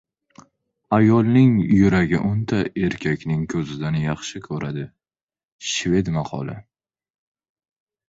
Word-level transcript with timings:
Ayolning 0.95 1.51
yuragi 1.81 2.21
o‘nta 2.31 2.63
erkakning 2.87 3.45
ko‘zidan 3.55 4.01
yaxshi 4.09 4.45
ko‘radi. 4.51 4.89
Shved 5.77 6.15
maqoli 6.21 6.61